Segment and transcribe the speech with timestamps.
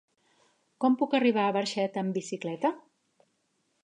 [0.85, 2.73] Com puc arribar a Barxeta amb bicicleta?